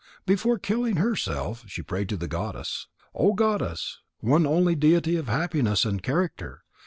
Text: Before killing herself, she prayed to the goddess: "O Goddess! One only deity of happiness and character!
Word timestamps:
Before 0.25 0.57
killing 0.57 0.95
herself, 0.95 1.63
she 1.67 1.83
prayed 1.83 2.09
to 2.09 2.17
the 2.17 2.27
goddess: 2.27 2.87
"O 3.13 3.35
Goddess! 3.35 3.99
One 4.19 4.47
only 4.47 4.73
deity 4.73 5.15
of 5.15 5.27
happiness 5.27 5.85
and 5.85 6.01
character! 6.01 6.63